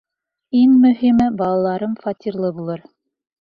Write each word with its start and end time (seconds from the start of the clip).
Иң 0.59 0.71
мөһиме, 0.85 1.27
балаларым 1.41 1.93
фатирлы 2.07 2.51
булыр. 2.57 2.83